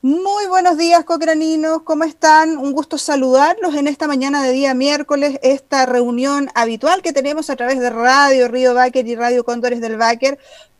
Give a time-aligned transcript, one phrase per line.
[0.00, 2.56] Muy buenos días, cocraninos, ¿cómo están?
[2.56, 7.56] Un gusto saludarlos en esta mañana de día miércoles, esta reunión habitual que tenemos a
[7.56, 10.38] través de Radio Río Báquer y Radio Cóndores del Báquer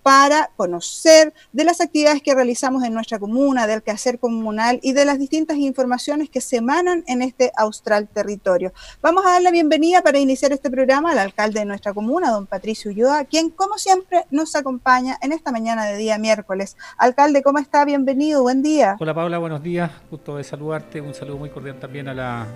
[0.09, 5.05] para conocer de las actividades que realizamos en nuestra comuna, del quehacer comunal y de
[5.05, 8.73] las distintas informaciones que se emanan en este austral territorio.
[9.03, 12.47] Vamos a dar la bienvenida para iniciar este programa al alcalde de nuestra comuna, don
[12.47, 16.79] Patricio Ulloa, quien como siempre nos acompaña en esta mañana de día miércoles.
[16.97, 17.85] Alcalde, ¿cómo está?
[17.85, 18.97] Bienvenido, buen día.
[19.15, 22.47] Paula, buenos días, gusto de saludarte, un saludo muy cordial también a la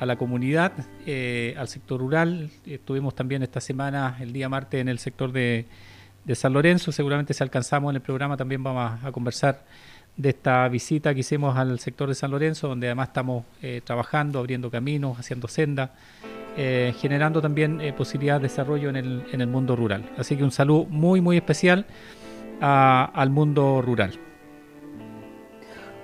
[0.00, 0.72] a la comunidad,
[1.06, 2.50] eh, al sector rural.
[2.66, 5.66] Estuvimos también esta semana, el día martes, en el sector de
[6.24, 6.92] de San Lorenzo.
[6.92, 9.62] Seguramente si alcanzamos en el programa también vamos a, conversar
[10.16, 14.38] de esta visita que hicimos al sector de San Lorenzo, donde además estamos eh, trabajando,
[14.38, 15.90] abriendo caminos, haciendo sendas,
[16.56, 20.08] eh, generando también eh, posibilidades de desarrollo en el, en el, mundo rural.
[20.16, 21.86] Así que un saludo muy, muy especial
[22.60, 24.12] al mundo rural.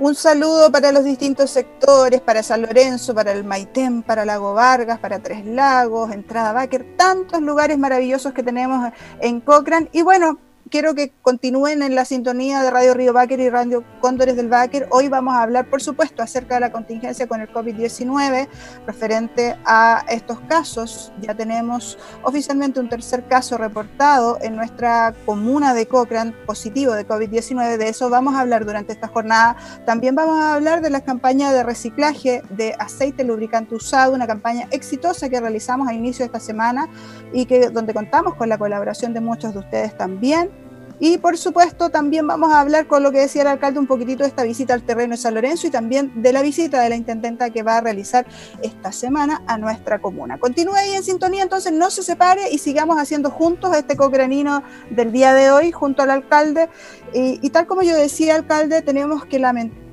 [0.00, 4.98] Un saludo para los distintos sectores, para San Lorenzo, para el Maitén, para Lago Vargas,
[4.98, 9.90] para Tres Lagos, Entrada Báquer, tantos lugares maravillosos que tenemos en Cochrane.
[9.92, 10.38] Y bueno,
[10.70, 14.86] quiero que continúen en la sintonía de Radio Río Báquer y Radio Cóndores del Báquer.
[14.90, 18.48] Hoy vamos a hablar, por supuesto, acerca de la contingencia con el COVID-19
[18.86, 21.12] referente a estos casos.
[21.20, 27.76] Ya tenemos oficialmente un tercer caso reportado en nuestra comuna de Cochrane positivo de COVID-19.
[27.76, 29.56] De eso vamos a hablar durante esta jornada.
[29.84, 34.68] También vamos a hablar de la campaña de reciclaje de aceite lubricante usado, una campaña
[34.70, 36.88] exitosa que realizamos a inicio de esta semana
[37.32, 40.59] y que donde contamos con la colaboración de muchos de ustedes también.
[41.00, 44.22] Y por supuesto también vamos a hablar con lo que decía el alcalde un poquitito
[44.22, 46.96] de esta visita al terreno de San Lorenzo y también de la visita de la
[46.96, 48.26] intendenta que va a realizar
[48.62, 50.38] esta semana a nuestra comuna.
[50.38, 55.10] Continúe ahí en sintonía, entonces no se separe y sigamos haciendo juntos este cocranino del
[55.10, 56.68] día de hoy junto al alcalde.
[57.14, 59.89] Y, y tal como yo decía, alcalde, tenemos que lamentar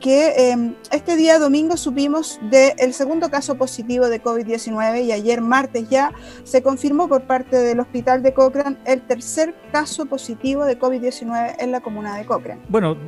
[0.00, 5.88] que em, este día domingo supimos del segundo caso positivo de COVID-19 y ayer martes
[5.88, 6.12] ya
[6.44, 11.72] se confirmó por parte del hospital de Cochrane el tercer caso positivo de COVID-19 en
[11.72, 12.60] la comuna de Cochrane.
[12.68, 12.98] Bueno,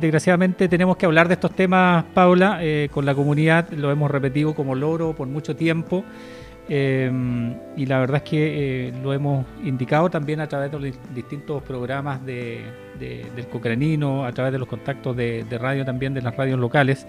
[0.00, 4.54] desgraciadamente tenemos que hablar de estos temas, Paula, eh, con la comunidad, lo hemos repetido
[4.54, 6.04] como loro por mucho tiempo.
[6.68, 10.96] Em, y la verdad es que eh, lo hemos indicado también a través de los
[11.12, 12.62] distintos programas de,
[12.98, 17.06] del Cocranino, a través de los contactos de, radio también de las radios locales.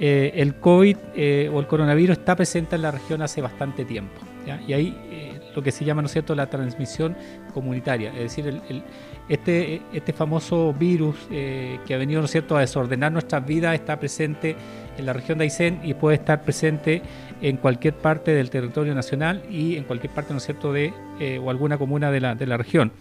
[0.00, 4.20] Eh, el COVID eh, o el coronavirus está presente en la región hace bastante tiempo.
[4.66, 4.96] Y ahí
[5.54, 7.14] lo que se llama, ¿no es cierto?, la transmisión
[7.52, 8.10] comunitaria.
[8.10, 8.82] Es decir, el,
[9.28, 14.00] este, este famoso virus que ha venido, ¿no es cierto?, a desordenar nuestras vidas está
[14.00, 14.56] presente
[14.96, 17.02] en la región de Aysén y puede estar presente
[17.40, 21.38] en cualquier parte del territorio nacional y en cualquier parte, ¿no es cierto?, de eh,
[21.38, 22.92] o alguna comuna de la, de la región.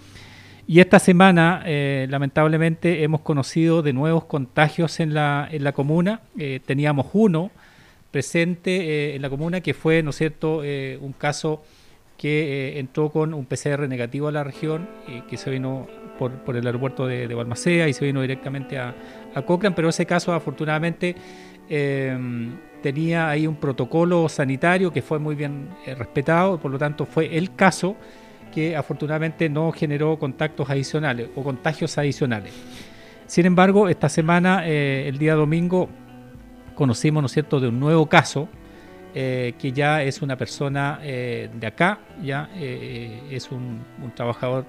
[0.67, 6.21] Y esta semana, eh, lamentablemente, hemos conocido de nuevos contagios en la, en la comuna.
[6.37, 7.51] Eh, teníamos uno
[8.11, 11.63] presente en la comuna que fue, ¿no es cierto?, un caso
[12.17, 15.87] que entró con un PCR negativo a la región, y que se vino
[16.17, 18.95] por, por el aeropuerto de, de, y se vino directamente a,
[19.35, 21.15] a Cochrane, pero ese caso afortunadamente
[22.81, 27.37] tenía ahí un protocolo sanitario que fue muy bien eh, respetado, por lo tanto fue
[27.37, 27.95] el caso
[28.53, 32.53] que afortunadamente no generó contactos adicionales o contagios adicionales.
[33.25, 35.89] Sin embargo, esta semana, eh, el día domingo,
[36.75, 38.47] conocimos, ¿no cierto?, de un nuevo caso,
[39.13, 43.81] eh, que ya es una persona de acá, ya es un,
[44.15, 44.65] trabajador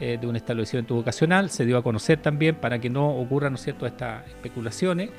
[0.00, 3.86] de un establecimiento vocacional, se dio a conocer también para que no ocurran, ¿no cierto?,
[3.86, 5.10] estas especulaciones.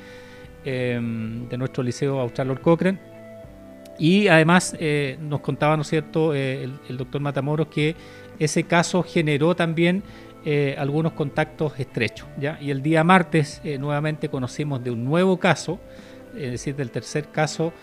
[0.63, 2.99] Em, de nuestro liceo Austral Lord Cochrane.
[3.97, 7.95] Y además eh, nos contaba, ¿no cierto?, eh, el, doctor Matamoros que
[8.37, 10.03] ese caso generó también
[10.45, 12.27] eh, algunos contactos estrechos.
[12.39, 12.59] ¿ya?
[12.61, 15.79] Y el día martes nuevamente conocimos de un nuevo caso,
[16.35, 17.73] es decir, del tercer caso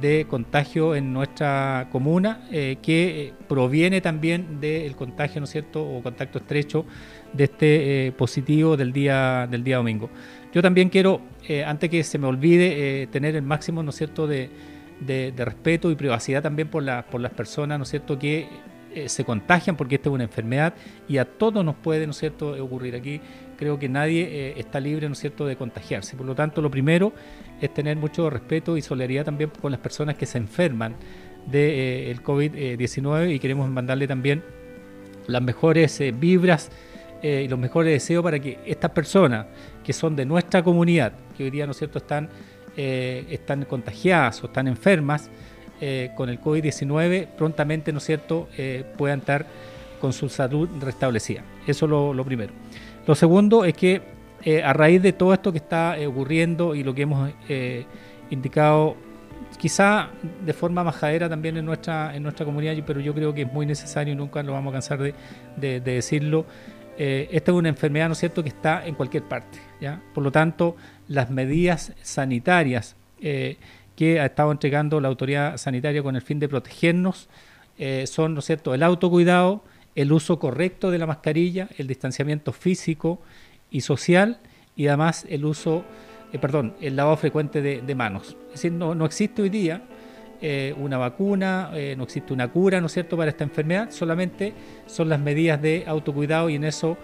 [0.00, 6.38] de contagio en nuestra comuna, que proviene también del contagio, ¿no es cierto?, o contacto
[6.38, 6.86] estrecho
[7.32, 10.10] de este positivo del día, del día domingo.
[10.52, 13.96] Yo también quiero, eh, antes que se me olvide, eh, tener el máximo, ¿no es
[13.96, 14.50] cierto?, de,
[15.36, 17.04] respeto y privacidad también por, las
[17.36, 18.48] personas, ¿no es cierto?, que
[18.92, 20.74] eh, se contagian porque esta es una enfermedad
[21.08, 23.20] y a todos nos puede, ¿no es cierto?, ocurrir aquí.
[23.56, 26.16] Creo que nadie está libre, ¿no es cierto?, de contagiarse.
[26.16, 27.12] Por lo tanto, lo primero
[27.60, 30.96] es tener mucho respeto y solidaridad también con las personas que se enferman
[31.46, 34.42] del de, COVID-19 y queremos mandarle también
[35.26, 36.70] las mejores vibras
[37.22, 39.46] y los mejores deseos para que estas personas
[39.84, 42.28] que son de nuestra comunidad, que hoy día, ¿no cierto?, están,
[42.76, 45.30] eh, están contagiadas o están enfermas
[45.80, 49.46] eh, con el COVID-19, prontamente, ¿no cierto?, eh, puedan estar
[50.00, 51.44] con su salud restablecida.
[51.66, 52.52] Eso es lo, primero.
[53.06, 54.00] Lo segundo es que
[54.42, 57.84] eh, a raíz de todo esto que está eh, ocurriendo y lo que hemos eh,
[58.30, 58.96] indicado,
[59.58, 60.08] quizá
[60.44, 63.66] de forma majadera también en nuestra, en nuestra comunidad, pero yo creo que es muy
[63.66, 64.98] necesario y nunca lo vamos a cansar
[65.56, 66.46] de, decirlo.
[67.02, 69.58] Esta es una enfermedad, ¿no es cierto?, que está en cualquier parte.
[69.80, 70.02] ¿ya?
[70.12, 70.76] Por lo tanto,
[71.08, 77.28] las medidas sanitarias que ha estado entregando la autoridad sanitaria con el fin de protegernos
[78.04, 79.64] son, ¿no es cierto?, el autocuidado,
[79.94, 83.20] el uso correcto de la mascarilla, el distanciamiento físico,
[83.70, 84.38] y social
[84.76, 85.84] y además el uso,
[86.32, 88.36] eh, perdón, el lavado frecuente de, manos.
[88.48, 89.82] Es decir, no existe hoy día
[90.42, 94.52] eh, una vacuna, eh, no existe una cura, ¿no es cierto?, para esta enfermedad, solamente
[94.86, 96.96] son las medidas de autocuidado y en eso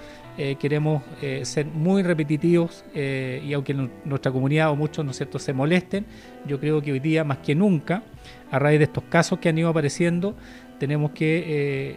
[0.61, 1.03] queremos
[1.44, 3.73] ser muy repetitivos y aunque
[4.05, 6.05] nuestra comunidad o muchos, ¿no es cierto?, se molesten,
[6.47, 8.03] yo creo que hoy día más que nunca,
[8.50, 10.37] a raíz de estos casos que han ido apareciendo,
[10.79, 11.97] tenemos que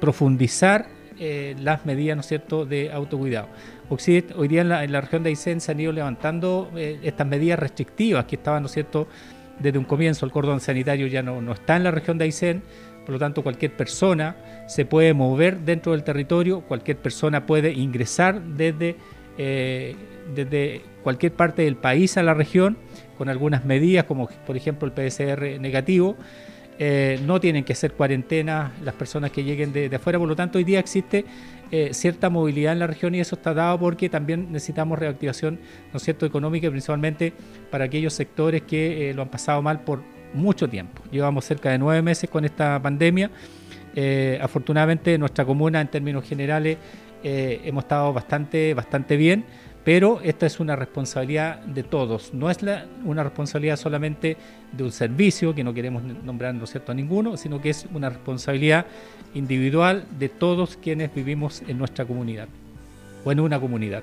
[0.00, 0.86] profundizar
[1.18, 3.48] eh, las medidas, ¿no es cierto?, de autocuidado.
[3.88, 8.24] Hoy día en la, región de Aysén se han ido levantando eh, estas medidas restrictivas
[8.24, 9.06] que estaban, ¿no es cierto?,
[9.58, 10.26] desde un comienzo.
[10.26, 12.62] El cordón sanitario ya no, está en la región de Aysén,
[13.04, 14.36] por lo tanto cualquier persona
[14.66, 18.96] se puede mover dentro del territorio, cualquier persona puede ingresar desde,
[19.38, 19.94] eh,
[20.34, 22.78] desde cualquier parte del país a la región
[23.18, 26.16] con algunas medidas como por ejemplo el PSR negativo
[26.78, 30.58] eh, no tienen que hacer cuarentena las personas que lleguen de, afuera, por lo tanto
[30.58, 31.24] hoy día existe
[31.70, 35.58] eh, cierta movilidad en la región y eso está dado porque también necesitamos reactivación
[35.92, 36.26] ¿no cierto?
[36.26, 37.32] económica, principalmente
[37.70, 40.02] para aquellos sectores que eh, lo han pasado mal por
[40.32, 41.02] mucho tiempo.
[41.10, 43.30] Llevamos cerca de nueve meses con esta pandemia.
[44.40, 46.78] afortunadamente nuestra comuna en términos generales
[47.22, 49.44] hemos estado bastante, bastante bien
[49.84, 52.58] pero esta es una responsabilidad de todos, no es
[53.04, 54.36] una responsabilidad solamente
[54.72, 56.92] de un servicio, que no queremos nombrar ¿no cierto?
[56.92, 58.86] a ninguno, sino que es una responsabilidad
[59.34, 62.48] individual de todos quienes vivimos en nuestra comunidad
[63.24, 64.02] o en una comunidad.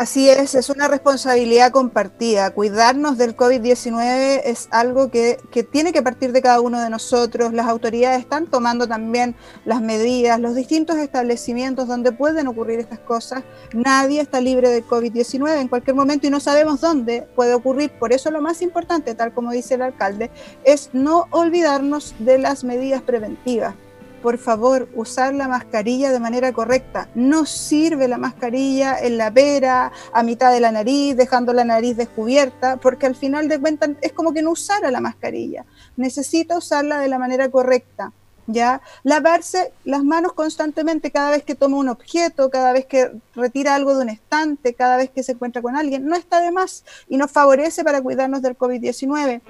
[0.00, 2.52] Así es, es una responsabilidad compartida.
[2.52, 5.36] Cuidarnos del COVID-19 es algo que,
[5.70, 7.52] tiene que partir de cada uno de nosotros.
[7.52, 9.36] Las autoridades están tomando también
[9.66, 13.42] las medidas, los distintos establecimientos donde pueden ocurrir estas cosas.
[13.74, 17.90] Nadie está libre de COVID-19 en cualquier momento y no sabemos dónde puede ocurrir.
[17.90, 20.30] Por eso lo más importante, tal como dice el alcalde,
[20.64, 23.74] es no olvidarnos de las medidas preventivas
[24.22, 27.08] por favor, usar la mascarilla de manera correcta.
[27.14, 31.96] No sirve la mascarilla en la pera, a mitad de la nariz, dejando la nariz
[31.96, 35.64] descubierta, porque al final de cuentas es como que no usara la mascarilla.
[35.96, 38.12] Necesita usarla de la manera correcta.
[38.46, 38.80] ¿Ya?
[39.04, 43.94] Lavarse las manos constantemente cada vez que toma un objeto, cada vez que retira algo
[43.94, 47.16] de un estante, cada vez que se encuentra con alguien, no está de más y
[47.16, 49.40] nos favorece para cuidarnos del COVID-19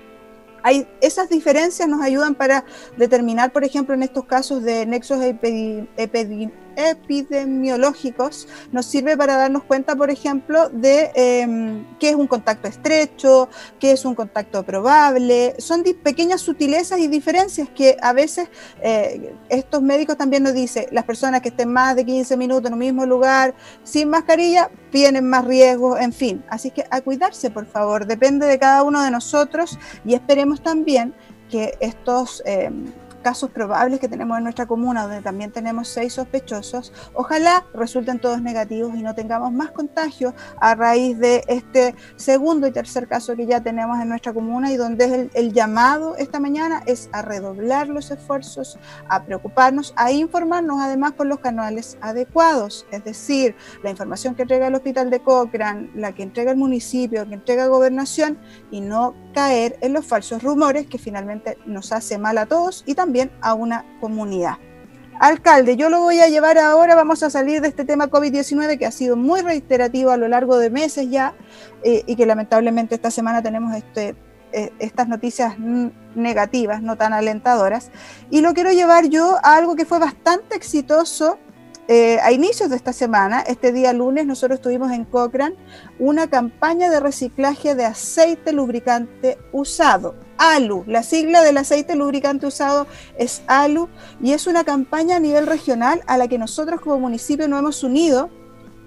[1.00, 2.64] esas diferencias nos ayudan para
[2.96, 6.69] determinar, por ejemplo, en estos casos de nexos epidemiológicos,
[8.72, 13.92] nos sirve para darnos cuenta, por ejemplo, de em, qué es un contacto estrecho, qué
[13.92, 15.54] es un contacto probable.
[15.58, 18.48] Son pequeñas sutilezas y diferencias que a veces
[18.82, 22.74] eh, estos médicos también nos dicen, las personas que estén más de 15 minutos en
[22.74, 26.44] un mismo lugar sin mascarilla tienen más riesgos, en fin.
[26.48, 31.14] Así que a cuidarse, por favor, depende de cada uno de nosotros y esperemos también
[31.50, 32.42] que estos...
[32.46, 32.86] Em,
[33.20, 38.42] casos probables que tenemos en nuestra comuna, donde también tenemos seis sospechosos, ojalá resulten todos
[38.42, 43.46] negativos y no tengamos más contagios a raíz de este segundo y tercer caso que
[43.46, 48.10] ya tenemos en nuestra comuna y donde el, llamado esta mañana es a redoblar los
[48.10, 54.42] esfuerzos, a preocuparnos, a informarnos además por los canales adecuados, es decir, la información que
[54.42, 58.38] entrega el hospital de Cochrane, la que entrega el municipio, que entrega gobernación
[58.70, 62.94] y no caer en los falsos rumores que finalmente nos hace mal a todos y
[62.94, 63.09] también
[63.40, 64.58] a una comunidad.
[65.20, 68.86] Alcalde, yo lo voy a llevar ahora, vamos a salir de este tema COVID-19 que
[68.86, 71.34] ha sido muy reiterativo a lo largo de meses ya
[71.82, 74.14] eh, y que lamentablemente esta semana tenemos este,
[74.52, 75.56] eh, estas noticias
[76.14, 77.90] negativas, no tan alentadoras.
[78.30, 81.38] Y lo quiero llevar yo a algo que fue bastante exitoso
[81.92, 85.56] eh, a inicios de esta semana, este día lunes, nosotros tuvimos en Cochrane
[85.98, 90.14] una campaña de reciclaje de aceite lubricante usado.
[90.40, 92.86] ALU, la sigla del aceite lubricante usado
[93.18, 93.90] es ALU
[94.22, 97.84] y es una campaña a nivel regional a la que nosotros como municipio nos hemos
[97.84, 98.30] unido,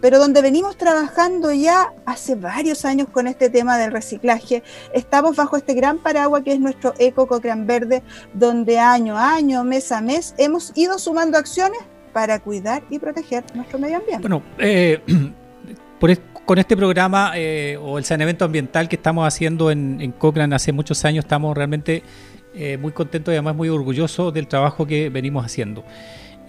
[0.02, 4.64] pero donde venimos trabajando ya hace varios años con este tema del reciclaje.
[4.94, 8.02] Estamos bajo este gran paraguas que es nuestro Eco Verde,
[8.34, 11.80] donde año a año, mes a mes, hemos ido sumando acciones
[12.14, 14.28] para cuidar y proteger nuestro medio ambiente.
[14.28, 15.02] Bueno, eh,
[16.46, 20.72] con este programa eh, o el saneamiento ambiental que estamos haciendo en, en Cochrane hace
[20.72, 22.04] muchos años, estamos realmente
[22.54, 25.84] eh, muy contentos y además muy orgullosos del trabajo que venimos haciendo.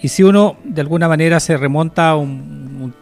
[0.00, 2.92] Y si uno de alguna manera se remonta un,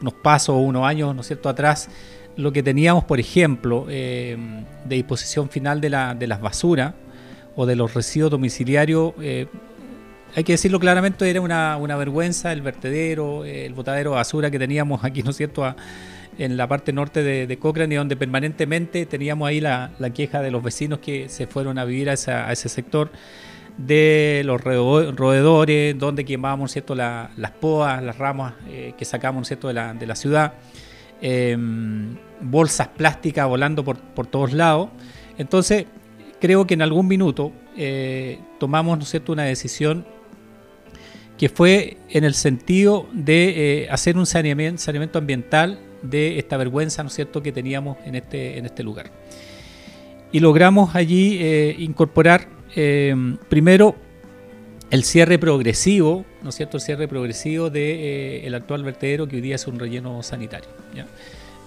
[0.00, 1.90] unos pasos o unos años, ¿no es cierto?, atrás,
[2.36, 6.94] lo que teníamos, por ejemplo, de disposición final de, la, de las basuras
[7.54, 9.12] o de los residuos domiciliarios,
[10.34, 15.04] hay que decirlo claramente, era una, vergüenza el vertedero, el botadero de basura que teníamos
[15.04, 15.64] aquí, ¿no es cierto?,
[16.38, 20.62] en la parte norte de, de Cochrane, donde permanentemente teníamos ahí la, queja de los
[20.62, 23.10] vecinos que se fueron a vivir a, ese sector,
[23.76, 26.94] de los roedores, donde quemábamos ¿cierto?
[26.94, 29.66] las poas, las ramas eh, que sacamos ¿cierto?
[29.68, 30.54] De, la, de la ciudad,
[31.20, 34.90] em, bolsas plásticas volando por, por todos lados.
[35.38, 35.86] Entonces,
[36.40, 39.32] creo que en algún minuto eh, tomamos ¿no es cierto?
[39.32, 40.06] una decisión
[41.38, 47.08] que fue en el sentido de eh, hacer un saneamiento, ambiental de esta vergüenza, ¿no
[47.08, 49.10] es cierto?, que teníamos en este, en este lugar.
[50.30, 53.14] Y logramos allí eh, incorporar eh,
[53.48, 53.96] primero
[54.90, 59.42] el cierre progresivo, ¿no es cierto?, el cierre progresivo del el actual vertedero que hoy
[59.42, 60.68] día es un relleno sanitario.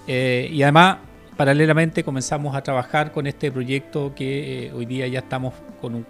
[0.06, 0.98] y además
[1.38, 6.04] paralelamente comenzamos a trabajar con este proyecto que eh, hoy día ya estamos con un,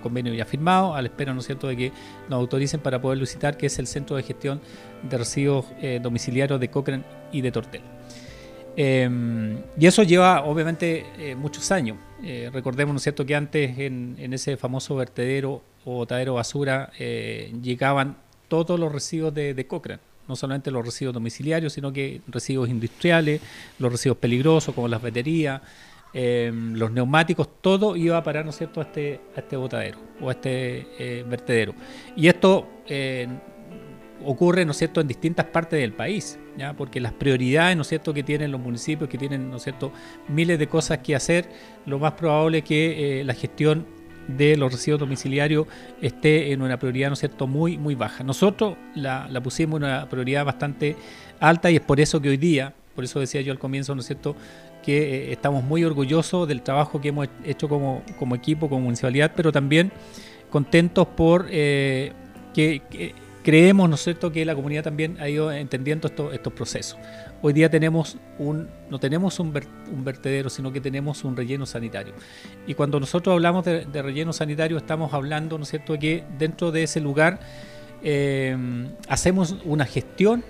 [0.00, 1.92] convenio ya firmado, a la espera, ¿no cierto?, de que
[2.28, 4.60] nos autoricen para poder visitar, que es el Centro de Gestión
[5.02, 7.82] de Residuos eh, Domiciliarios de Cochrane y de Tortel.
[8.76, 11.98] Em, y eso lleva, obviamente, eh, muchos años.
[12.52, 18.92] recordemos, ¿no cierto?, que antes en, ese famoso vertedero o botadero basura llegaban todos los
[18.92, 23.40] residuos de, de Cochrane no solamente los residuos domiciliarios, sino que residuos industriales,
[23.78, 25.60] los residuos peligrosos como las baterías,
[26.14, 29.98] em, los neumáticos, todo iba a parar, ¿no es cierto?, a este, a este botadero
[30.20, 31.74] o a este eh, vertedero.
[32.16, 33.28] Y esto eh,
[34.24, 36.74] ocurre, ¿no es cierto?, en distintas partes del país, ¿ya?
[36.74, 39.92] porque las prioridades, ¿no es cierto?, que tienen los municipios, que tienen, ¿no es cierto?,
[40.28, 41.48] miles de cosas que hacer,
[41.86, 43.86] lo más probable es que eh, la gestión
[44.36, 45.66] de los residuos domiciliarios
[46.00, 48.24] esté en una prioridad, ¿no es cierto?, muy, muy baja.
[48.24, 50.96] Nosotros la, pusimos en una prioridad bastante
[51.38, 54.00] alta y es por eso que hoy día, por eso decía yo al comienzo, ¿no
[54.00, 54.36] es cierto?,
[54.82, 59.32] que eh, estamos muy orgullosos del trabajo que hemos hecho como, como equipo, como municipalidad,
[59.36, 59.92] pero también
[60.50, 62.12] contentos por eh,
[62.54, 62.82] que,
[63.42, 66.98] creemos, ¿no es cierto?, que la comunidad también ha ido entendiendo estos procesos.
[67.42, 72.14] Hoy día tenemos un, no tenemos un, vertedero, sino que tenemos un relleno sanitario.
[72.66, 76.82] Y cuando nosotros hablamos de, relleno sanitario, estamos hablando, ¿no es cierto?, que dentro de
[76.82, 77.40] ese lugar
[78.02, 78.56] eh,
[79.08, 80.44] hacemos una gestión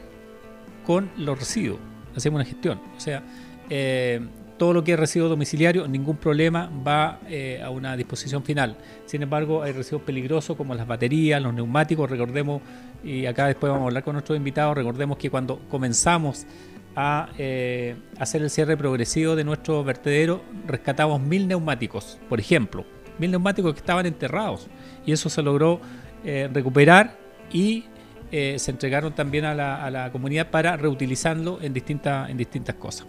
[0.85, 1.78] con los residuos.
[2.16, 2.80] Hacemos una gestión.
[2.97, 3.23] O sea,
[3.68, 4.20] eh,
[4.60, 8.76] todo lo que es residuo domiciliario, ningún problema, va eh, a una disposición final.
[9.06, 12.10] Sin embargo, hay residuos peligrosos como las baterías, los neumáticos.
[12.10, 12.60] Recordemos,
[13.02, 16.46] y acá después vamos a hablar con nuestros invitados, recordemos que cuando comenzamos
[16.94, 22.84] a eh, hacer el cierre progresivo de nuestro vertedero, rescatamos mil neumáticos, por ejemplo,
[23.18, 24.68] mil neumáticos que estaban enterrados
[25.06, 25.80] y eso se logró
[26.22, 27.16] eh, recuperar
[27.50, 27.86] y
[28.30, 33.06] se entregaron también a la, comunidad para reutilizarlo en, distintas en distintas cosas.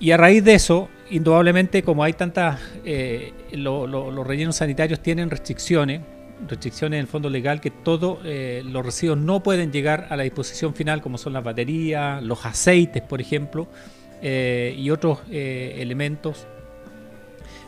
[0.00, 2.60] Y a raíz de eso, indudablemente, como hay tantas,
[3.52, 6.02] los rellenos sanitarios tienen restricciones,
[6.46, 10.22] restricciones en el fondo legal que todos eh, los residuos no pueden llegar a la
[10.22, 13.66] disposición final, como son las baterías, los aceites, por ejemplo,
[14.22, 16.46] eh, y otros eh, elementos.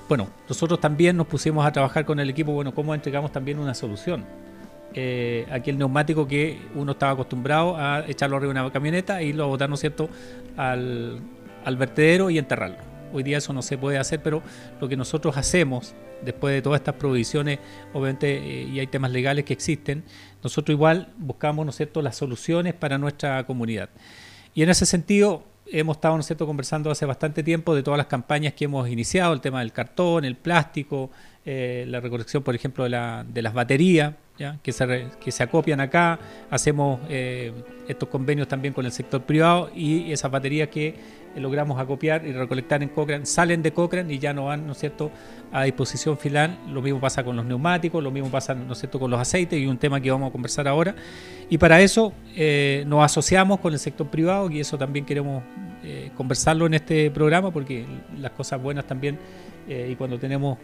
[0.09, 3.75] Bueno, nosotros también nos pusimos a trabajar con el equipo, bueno, cómo entregamos también una
[3.75, 4.25] solución.
[5.53, 9.47] aquel neumático que uno estaba acostumbrado a echarlo arriba de una camioneta e irlo a
[9.47, 10.09] botar, ¿no es cierto?,
[10.57, 11.21] al,
[11.65, 12.79] al vertedero y enterrarlo.
[13.13, 14.43] Hoy día eso no se puede hacer, pero
[14.81, 17.59] lo que nosotros hacemos después de todas estas provisiones,
[17.93, 20.05] obviamente, eh, y hay temas legales que existen,
[20.43, 23.91] nosotros igual buscamos, ¿no las soluciones para nuestra comunidad.
[24.55, 28.07] Y en ese sentido, hemos estado, ¿no es conversando hace bastante tiempo de todas las
[28.07, 31.11] campañas que hemos iniciado, el tema del cartón, el plástico,
[31.45, 34.15] eh, la recolección, por ejemplo, de las baterías,
[34.63, 36.19] Que, se que se acopian acá,
[36.51, 37.53] hacemos eh,
[37.89, 40.95] estos convenios también con el sector privado y esas baterías que
[41.37, 44.79] logramos acopiar y recolectar en Cochrane, salen de Cochrane y ya no van, ¿no es
[44.79, 45.11] cierto?,
[45.53, 46.59] a disposición final.
[46.73, 49.59] Lo mismo pasa con los neumáticos, lo mismo pasa, ¿no es cierto?, con los aceites
[49.59, 50.95] y un tema que vamos a conversar ahora.
[51.49, 55.43] Y para eso eh, nos asociamos con el sector privado y eso también queremos
[55.85, 57.87] eh, conversarlo en este programa porque
[58.19, 59.19] las cosas buenas también
[59.69, 60.59] eh, y cuando tenemos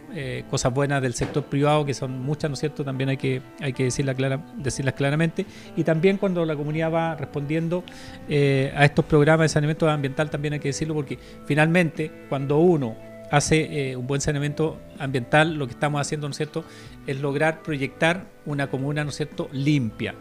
[0.49, 3.85] cosas buenas del sector privado, que son muchas, ¿no cierto?, también hay que, hay que
[3.85, 5.45] decirlas, clara, decirlas claramente.
[5.75, 7.83] Y también cuando la comunidad va respondiendo
[8.29, 12.95] a estos programas de saneamiento ambiental, también hay que decirlo porque finalmente cuando uno
[13.31, 16.63] hace un buen saneamiento ambiental, lo que estamos haciendo, ¿no es cierto?,
[17.05, 20.15] es lograr proyectar una comuna, ¿no es cierto?, limpia,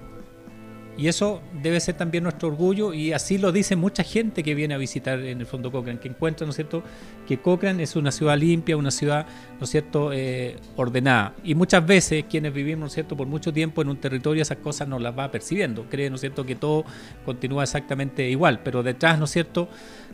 [0.99, 4.75] Y eso debe ser también nuestro orgullo y así lo dice mucha gente que viene
[4.75, 6.83] a visitar en el fondo Cochrane, que encuentra, ¿no cierto?,
[7.26, 9.26] que Cochrane es una ciudad limpia, una ciudad,
[9.59, 11.35] ¿no es cierto?, eh, ordenada.
[11.45, 14.59] Y muchas veces quienes vivimos, ¿no es cierto?, por mucho tiempo en un territorio esas
[14.59, 15.85] cosas no las va percibiendo.
[15.91, 16.85] Creen, ¿no es cierto?, que todo
[17.26, 19.69] continúa exactamente igual, pero detrás, ¿no es cierto?,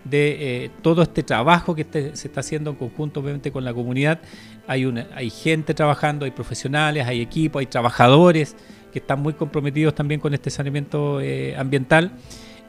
[0.05, 3.73] de eh, todo este trabajo que este, se está haciendo en conjunto obviamente con la
[3.73, 4.21] comunidad,
[4.67, 8.57] hay, una, hay gente trabajando, hay profesionales, hay equipos, hay trabajadores,
[8.93, 12.13] que están muy comprometidos también con este saneamiento eh, ambiental.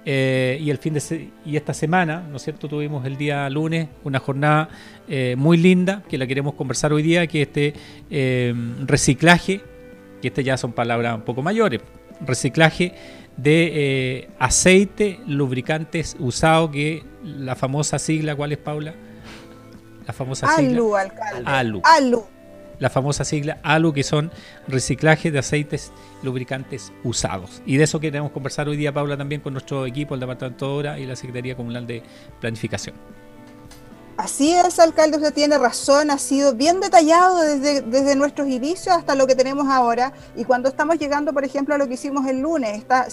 [0.06, 2.68] Eh, y el fin de y esta semana, ¿no es cierto?
[2.68, 4.68] Tuvimos el día lunes una jornada
[5.08, 7.74] eh, muy linda que la queremos conversar hoy día, que este
[8.86, 9.62] reciclaje,
[10.22, 11.82] que este ya son palabras un poco mayores,
[12.20, 12.94] reciclaje
[13.38, 18.96] de aceite, lubricantes usados, que la famosa sigla, ¿cuál es Paula?
[20.06, 21.00] La famosa sigla.
[21.00, 21.44] Alcalde.
[21.46, 21.82] ALU.
[21.86, 22.26] ALU
[22.80, 24.32] la famosa sigla ALU, que son
[24.68, 27.62] reciclaje de aceites lubricantes usados.
[27.66, 30.74] Y de eso queremos conversar hoy día, Paula, también con nuestro equipo, el Departamento de
[30.74, 32.04] Obra y la Secretaría Comunal de
[32.40, 32.96] Planificación.
[34.16, 39.16] Así es, alcalde, usted tiene razón, ha sido bien detallado desde, desde nuestros inicios hasta
[39.16, 40.14] lo que tenemos ahora.
[40.36, 43.08] Y cuando estamos llegando, por ejemplo, a lo que hicimos el lunes, esta,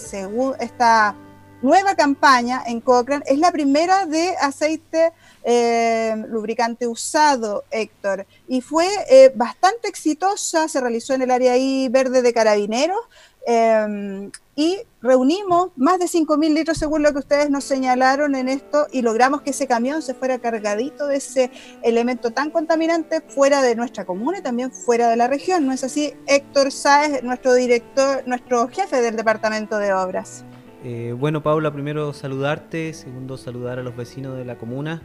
[0.61, 1.15] esta
[1.63, 5.13] nueva campaña en Cochrane es la primera de aceite
[5.45, 11.89] eh, lubricante usado, Héctor, y fue eh, bastante exitosa, se realizó en el área ahí
[11.89, 13.01] verde de carabineros
[13.47, 18.87] em, y reunimos más de 5.000 litros según lo que ustedes nos señalaron en esto
[18.93, 21.51] y logramos que ese camión se fuera cargadito de ese
[21.83, 25.67] elemento tan contaminante fuera de nuestra comuna y también fuera de la región.
[25.67, 26.13] ¿No es así?
[26.27, 30.45] Héctor Sáez, nuestro director, nuestro jefe del Departamento de Obras.
[30.83, 35.03] Eh, bueno, Paula, primero saludarte, segundo saludar a los vecinos de la comuna.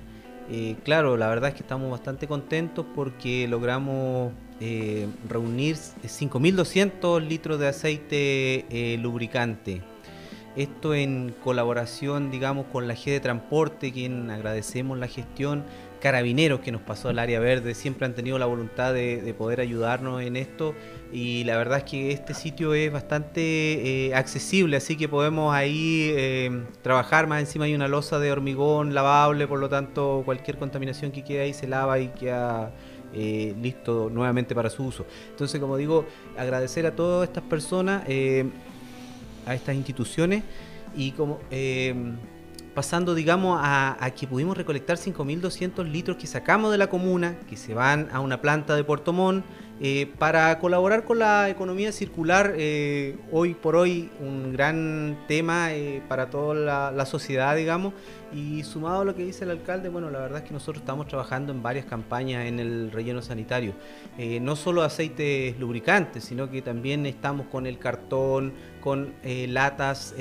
[0.50, 7.60] Eh, claro, la verdad es que estamos bastante contentos porque logramos eh, reunir 5.200 litros
[7.60, 9.82] de aceite eh, lubricante.
[10.56, 15.66] Esto en colaboración, digamos, con la G de Transporte, quien agradecemos la gestión,
[16.06, 20.22] Carabineros que nos pasó al área verde, siempre han tenido la voluntad de, poder ayudarnos
[20.22, 20.76] en esto
[21.12, 27.26] y la verdad es que este sitio es bastante accesible, así que podemos ahí trabajar,
[27.26, 31.40] más encima hay una losa de hormigón lavable, por lo tanto cualquier contaminación que quede
[31.40, 32.72] ahí se lava y queda...
[33.18, 35.06] Eh, listo nuevamente para su uso.
[35.30, 36.06] Entonces, como digo,
[36.38, 40.44] agradecer a todas estas personas, a estas instituciones
[40.98, 41.40] y como
[42.76, 47.74] pasando, digamos, a, que pudimos recolectar 5.200 litros que sacamos de la comuna, que se
[47.74, 49.44] van a una planta de Puerto Montt,
[49.82, 56.02] eh, para colaborar con la economía circular, eh, hoy por hoy un gran tema eh,
[56.08, 57.94] para toda la, sociedad, digamos,
[58.34, 61.08] y sumado a lo que dice el alcalde, bueno, la verdad es que nosotros estamos
[61.08, 63.74] trabajando en varias campañas en el relleno sanitario,
[64.42, 70.16] no solo aceites lubricantes, sino que también estamos con el cartón, con latas,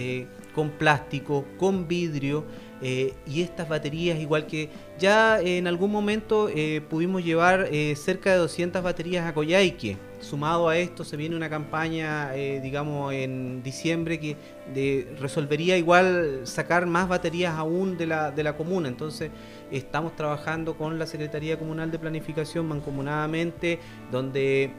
[0.54, 2.44] con plástico, con vidrio,
[2.86, 4.68] eh, y estas baterías, igual que
[4.98, 9.96] ya en algún momento eh, pudimos llevar eh, cerca de 200 baterías a Coyhaique.
[10.20, 14.36] Sumado a esto se viene una campaña, digamos, en diciembre que
[15.20, 18.88] resolvería igual sacar más baterías aún de la, de la comuna.
[18.88, 19.30] Entonces
[19.76, 23.78] estamos trabajando con la Secretaría Comunal de Planificación mancomunadamente,
[24.10, 24.70] donde,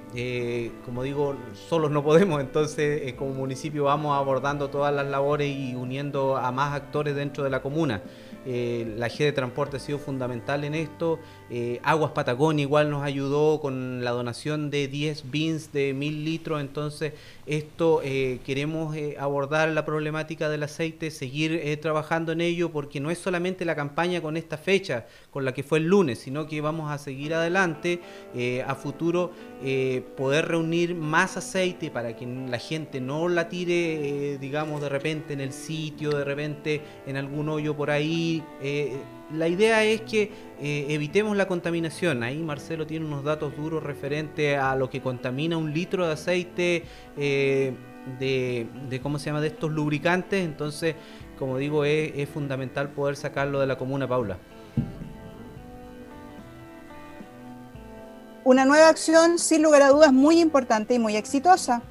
[0.86, 1.36] como digo,
[1.69, 2.41] solos no podemos.
[2.45, 7.49] Entonces como municipio vamos abordando todas las labores y uniendo a más actores dentro de
[7.49, 8.01] la comuna.
[8.47, 11.19] Eh, la G de Transporte ha sido fundamental en esto.
[11.49, 16.62] Eh, Aguas Patagonia igual nos ayudó con la donación de 10 bins de 1000 litros.
[16.62, 17.13] Entonces,
[17.45, 23.19] esto eh, queremos abordar la problemática del aceite, seguir trabajando en ello, porque no es
[23.19, 26.91] solamente la campaña con esta fecha, con la que fue el lunes, sino que vamos
[26.91, 28.01] a seguir adelante
[28.65, 29.31] a futuro,
[30.17, 35.41] poder reunir más aceite para que la gente no la tire, digamos, de repente en
[35.41, 38.97] el sitio, de repente en algún hoyo por ahí eh,
[39.31, 42.23] la idea es que eh, evitemos la contaminación.
[42.23, 46.83] Ahí Marcelo tiene unos datos duros referente a lo que contamina un litro de aceite
[47.17, 47.73] eh,
[48.19, 50.43] de, cómo se llama de estos lubricantes.
[50.43, 50.95] Entonces,
[51.39, 54.38] como digo, es fundamental poder sacarlo de la comuna, Paula.
[58.43, 61.81] Una nueva acción, sin lugar a dudas, muy importante y muy exitosa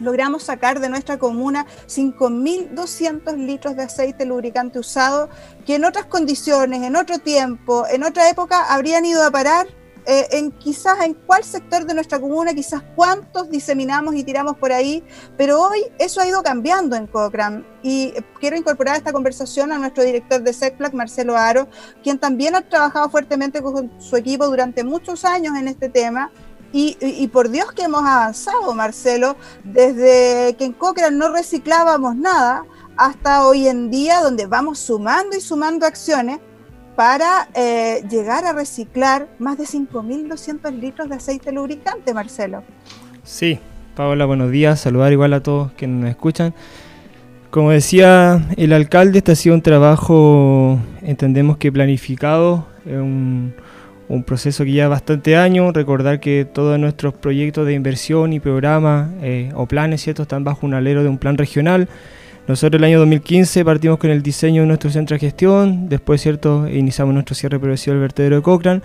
[0.00, 5.28] logramos sacar de nuestra comuna 5.200 litros de aceite lubricante usado
[5.66, 9.66] que en otras condiciones, en otro tiempo, en otra época habrían ido a parar
[10.06, 14.70] eh, en quizás en cuál sector de nuestra comuna, quizás cuántos diseminamos y tiramos por
[14.70, 15.02] ahí,
[15.38, 19.78] pero hoy eso ha ido cambiando en Cochrane y quiero incorporar a esta conversación a
[19.78, 21.68] nuestro director de SECPLAC, Marcelo Aro,
[22.02, 26.30] quien también ha trabajado fuertemente con su equipo durante muchos años en este tema
[26.76, 32.64] Y, por Dios que hemos avanzado, Marcelo, desde que en Cochrane no reciclábamos nada
[32.96, 36.40] hasta hoy en día, donde vamos sumando y sumando acciones
[36.96, 42.64] para eh, llegar a reciclar más de 5.200 litros de aceite lubricante, Marcelo.
[43.22, 43.60] Sí,
[43.94, 44.80] Paola, buenos días.
[44.80, 46.54] Saludar igual a todos que nos escuchan.
[47.50, 53.54] Como decía el alcalde, este ha sido un trabajo, entendemos que planificado, un,
[54.08, 55.74] un proceso que lleva bastante años.
[55.74, 60.22] Recordar que todos nuestros proyectos de inversión y programas eh, o planes ¿cierto?
[60.22, 61.88] están bajo un alero de un plan regional.
[62.46, 66.68] Nosotros el año 2015 partimos con el diseño de nuestro centro de gestión, después cierto
[66.68, 68.82] iniciamos nuestro cierre progresivo del vertedero de Cochrane,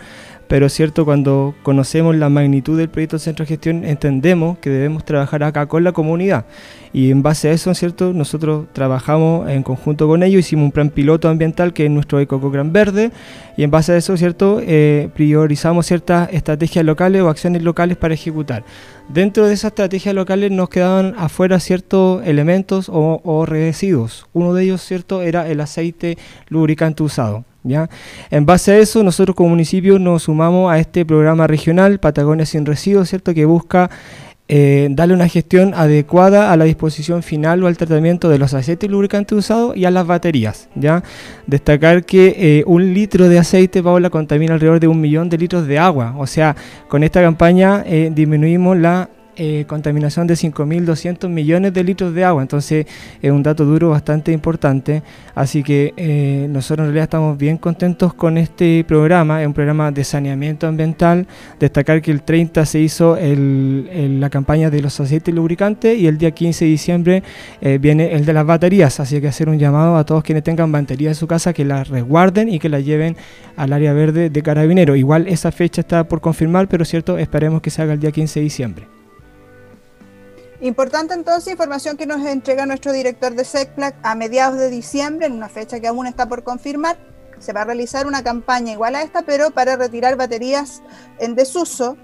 [0.49, 5.43] pero cierto, cuando conocemos la magnitud del proyecto Centro de Gestión, entendemos que debemos trabajar
[5.43, 6.45] acá con la comunidad.
[6.91, 8.13] Y en base a eso, ¿cierto?
[8.13, 12.39] nosotros trabajamos en conjunto con ellos, hicimos un plan piloto ambiental que es nuestro Eco
[12.49, 13.11] Gran Verde,
[13.57, 14.59] y en base a eso, ¿cierto?
[14.65, 18.63] Eh, priorizamos ciertas estrategias locales o acciones locales para ejecutar.
[19.07, 24.25] Dentro de esas estrategias locales nos quedaban afuera ciertos elementos o, o residuos.
[24.33, 27.45] Uno de ellos, ¿cierto?, era el aceite lubricante usado.
[27.63, 27.89] ¿Ya?
[28.29, 32.65] En base a eso, nosotros como municipio nos sumamos a este programa regional Patagonia sin
[32.65, 33.33] residuos, ¿cierto?
[33.33, 33.89] que busca
[34.51, 38.89] eh, darle una gestión adecuada a la disposición final o al tratamiento de los aceites
[38.89, 40.69] lubricantes usados y a las baterías.
[40.73, 41.03] ¿ya?
[41.45, 45.67] Destacar que eh, un litro de aceite, Paola, contamina alrededor de un millón de litros
[45.67, 46.15] de agua.
[46.17, 46.55] O sea,
[46.87, 49.09] con esta campaña eh, disminuimos la
[49.41, 52.41] eh, contaminación de 5.200 millones de litros de agua.
[52.41, 52.85] Entonces
[53.21, 55.01] es un dato duro bastante importante.
[55.33, 59.41] Así que eh, nosotros en realidad estamos bien contentos con este programa.
[59.41, 61.25] Es un programa de saneamiento ambiental.
[61.57, 66.31] Destacar que el 30 se hizo la campaña de los aceites lubricantes y el día
[66.31, 67.23] 15 de diciembre
[67.61, 68.99] eh, viene el de las baterías.
[68.99, 71.87] Así que hacer un llamado a todos quienes tengan baterías en su casa que las
[71.87, 73.15] resguarden y que las lleven
[73.55, 74.97] al área verde de carabinero.
[74.97, 78.41] Igual esa fecha está por confirmar, pero cierto, esperemos que se haga el día 15
[78.41, 78.98] de diciembre.
[80.61, 85.33] Importante entonces información que nos entrega nuestro director de SECPLAC a mediados de diciembre, en
[85.33, 86.97] una fecha que aún está por confirmar.
[87.39, 90.81] Se va a realizar una campaña igual a esta, pero para retirar baterías
[91.19, 91.95] en desuso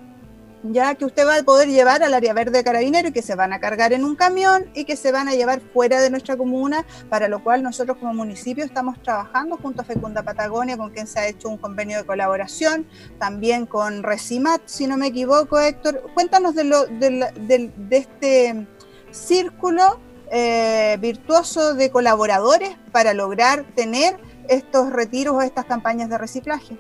[0.72, 3.36] ya que usted va a poder llevar al área verde de carabinero y que se
[3.36, 6.38] van a cargar en un camión y que se van a llevar fuera de nuestra
[6.38, 11.08] comuna, para lo cual nosotros como municipio estamos trabajando junto a Fecunda Patagonia, con quien
[11.08, 12.88] se ha hecho un convenio de colaboración,
[13.20, 16.02] también con Recimat, si no me equivoco, Héctor.
[16.14, 18.68] Cuéntanos de, lo, de, este
[19.12, 20.00] círculo
[20.32, 24.18] eh, virtuoso de colaboradores para lograr tener
[24.50, 26.78] estos retiros o estas campañas de reciclaje.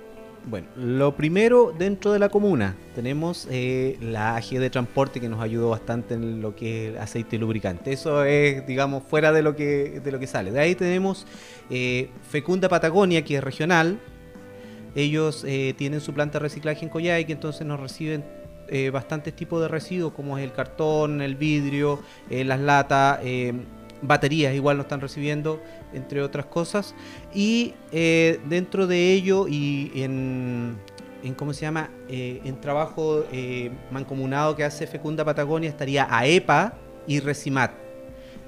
[0.47, 5.41] Bueno, lo primero dentro de la comuna tenemos eh, la AG de transporte que nos
[5.41, 7.91] ayudó bastante en lo que es aceite lubricante.
[7.91, 10.51] Eso es, digamos, fuera de lo que, de lo que sale.
[10.51, 11.25] De ahí tenemos
[11.71, 13.99] eh, Fecunda Patagonia, que es regional.
[14.93, 18.23] Ellos eh, tienen su planta de reciclaje en Coyhaique, entonces nos reciben
[18.91, 21.99] bastantes tipos de residuos, como es el cartón, el vidrio,
[22.31, 23.19] las latas
[24.01, 25.61] baterías igual nos están recibiendo,
[25.93, 26.95] entre otras cosas.
[27.33, 30.77] Y eh, dentro de ello y en,
[31.23, 31.89] en ¿cómo se llama?
[32.07, 36.73] Eh, en trabajo eh, mancomunado que hace Fecunda Patagonia estaría AEPA
[37.07, 37.71] y Recimat.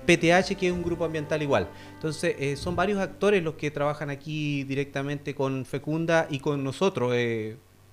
[0.06, 1.68] PTH, que es un grupo ambiental igual.
[1.96, 7.12] Entonces, son varios actores los que trabajan aquí directamente con Fecunda y con nosotros,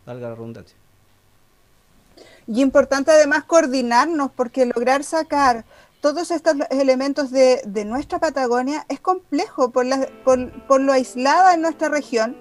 [0.06, 0.76] valga la redundancia.
[2.46, 5.64] Y importante además coordinarnos, porque lograr sacar
[6.04, 9.86] todos estos elementos de, nuestra Patagonia es complejo por,
[10.22, 12.36] por, lo aislada en nuestra región.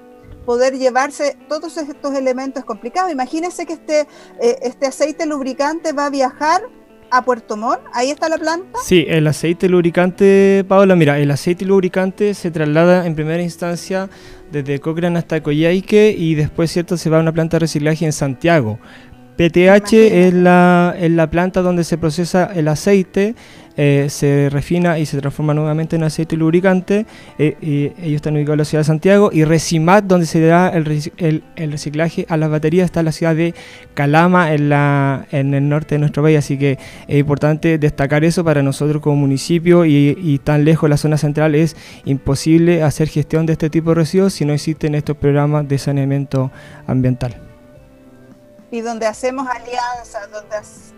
[0.45, 3.09] Poder llevarse todos estos elementos es complicado.
[3.09, 4.01] Imagínense que este,
[4.41, 6.63] eh, este aceite lubricante va a viajar
[7.09, 8.79] a Puerto Montt, ahí está la planta.
[8.83, 14.09] Sí, el aceite lubricante, Paola, mira, el aceite lubricante se traslada en primera instancia
[14.51, 18.11] desde Cochrane hasta Coyhaique y después, cierto, se va a una planta de reciclaje en
[18.11, 18.77] Santiago.
[19.35, 23.35] PTH es la, es la planta donde se procesa el aceite,
[23.75, 27.05] eh, se refina y se transforma nuevamente en aceite lubricante.
[27.39, 29.29] Eh, y ellos están ubicados en la ciudad de Santiago.
[29.33, 33.35] Y Recimat, donde se da el, el, reciclaje a las baterías, está en la ciudad
[33.35, 33.55] de
[33.95, 36.37] Calama, en, la, en el norte de nuestro país.
[36.37, 40.97] Así que es importante destacar eso para nosotros como municipio y, y tan lejos la
[40.97, 45.17] zona central es imposible hacer gestión de este tipo de residuos si no existen estos
[45.17, 46.51] programas de saneamiento
[46.85, 47.42] ambiental
[48.73, 50.55] y donde hacemos alianzas, donde,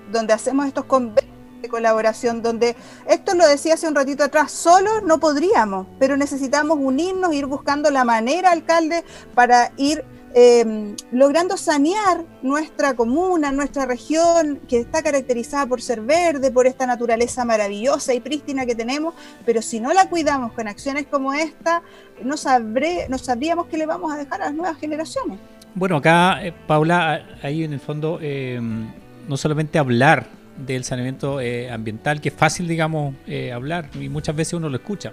[0.10, 2.74] donde hacemos estos convenios de colaboración, donde
[3.06, 7.92] esto lo decía hace un ratito atrás, solo no podríamos, pero necesitamos unirnos, ir buscando
[7.92, 15.66] la manera, alcalde, para ir em, logrando sanear nuestra comuna, nuestra región, que está caracterizada
[15.66, 20.08] por ser verde, por esta naturaleza maravillosa y prístina que tenemos, pero si no la
[20.10, 21.84] cuidamos con acciones como esta,
[22.24, 25.40] no, sabré, no sabríamos qué le vamos a dejar a las nuevas generaciones.
[25.76, 28.62] Bueno, acá, eh, Paula, ahí en el fondo, eh,
[29.28, 33.14] no solamente hablar del saneamiento ambiental, que es fácil, digamos,
[33.54, 35.12] hablar, y muchas veces uno lo escucha.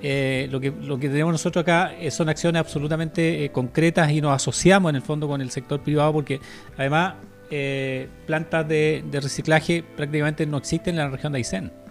[0.00, 4.96] lo, que, lo que tenemos nosotros acá son acciones absolutamente concretas y nos asociamos en
[4.96, 6.38] el fondo con el sector privado porque
[6.78, 7.14] además
[8.24, 11.81] plantas de, de, reciclaje prácticamente no existen en la región de Aysén.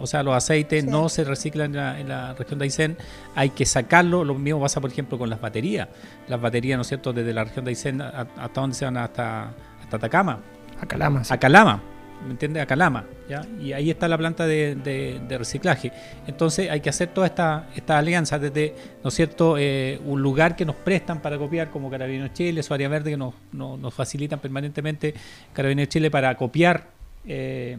[0.00, 2.96] O sea, los aceites no se reciclan en la, región de Aysén,
[3.34, 4.24] hay que sacarlo.
[4.24, 5.88] Lo mismo pasa, por ejemplo, con las baterías.
[6.28, 9.50] Las baterías, ¿no es cierto?, desde la región de Aysén hasta donde se van hasta,
[9.82, 10.40] hasta Atacama.
[10.80, 11.22] A Calama.
[11.28, 11.82] A Calama,
[12.24, 12.62] ¿me entiendes?
[12.62, 13.44] A Calama, ¿ya?
[13.60, 15.92] Y ahí está la planta de, reciclaje.
[16.26, 20.54] Entonces hay que hacer toda esta, esta alianza desde, ¿no es cierto?, eh, un lugar
[20.54, 24.38] que nos prestan para copiar, como Carabineros Chile, su área verde, que nos, nos, facilitan
[24.38, 25.14] permanentemente
[25.52, 26.86] Carabineros Chile para copiar.
[27.26, 27.78] Eh,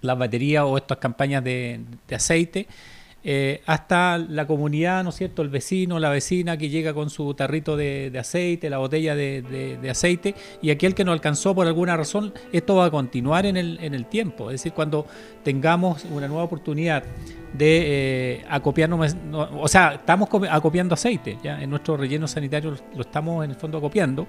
[0.00, 1.80] las baterías o estas campañas de,
[2.14, 2.66] aceite,
[3.24, 5.42] eh, hasta la comunidad, ¿no es cierto?
[5.42, 10.34] El vecino, la vecina que llega con su tarrito de, aceite, la botella de, aceite,
[10.62, 13.94] y aquel que no alcanzó por alguna razón, esto va a continuar en el, en
[13.94, 14.50] el tiempo.
[14.50, 15.06] Es decir, cuando
[15.42, 17.02] tengamos una nueva oportunidad
[17.52, 17.82] de
[18.36, 23.50] eh, acopiarnos, o sea, estamos acopiando aceite, ya en nuestro relleno sanitario lo, estamos en
[23.50, 24.26] el fondo acopiando.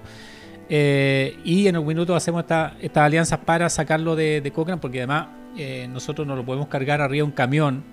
[0.72, 4.98] Eh, y en un minuto hacemos estas esta alianzas para sacarlo de, de Cochrane, porque
[4.98, 7.84] además eh, nosotros no lo podemos cargar arriba de un camión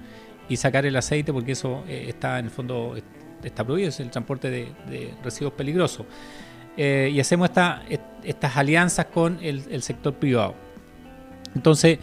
[0.49, 2.95] y sacar el aceite porque eso eh, está en el fondo
[3.43, 6.05] está prohibido, es el transporte de, residuos peligrosos.
[6.75, 7.83] Eh, y hacemos esta,
[8.23, 10.55] estas alianzas con el, sector privado.
[11.55, 11.99] Entonces,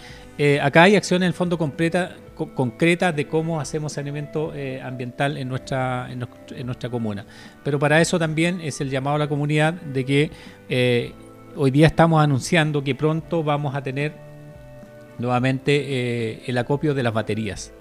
[0.60, 6.08] acá hay acciones en el fondo concreta, concretas de cómo hacemos saneamiento ambiental en nuestra,
[6.10, 7.24] en, nuestra comuna.
[7.62, 11.14] Pero para eso también es el llamado a la comunidad de que
[11.56, 14.23] hoy día estamos anunciando que pronto vamos a tener
[15.18, 17.72] nuevamente eh, el acopio de las baterías.